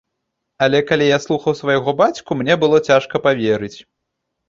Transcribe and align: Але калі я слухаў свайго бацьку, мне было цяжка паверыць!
Але 0.67 0.79
калі 0.91 1.09
я 1.09 1.19
слухаў 1.27 1.59
свайго 1.61 1.89
бацьку, 2.01 2.41
мне 2.43 2.53
было 2.67 2.83
цяжка 2.91 3.25
паверыць! 3.31 3.75